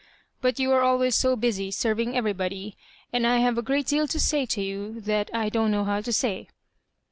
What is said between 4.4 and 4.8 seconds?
to